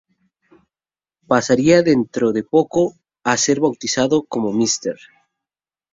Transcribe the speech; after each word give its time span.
Pasaría 1.31 1.83
dentro 1.91 2.25
de 2.35 2.41
poco 2.55 2.81
a 3.31 3.33
ser 3.43 3.57
bautizado 3.65 4.17
como 4.31 4.49
"“Mr. 4.59 4.97